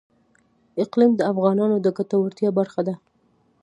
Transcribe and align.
اقلیم 0.83 1.11
د 1.17 1.21
افغانانو 1.31 1.75
د 1.81 1.87
ګټورتیا 1.97 2.49
برخه 2.57 2.81
ده. 2.87 2.95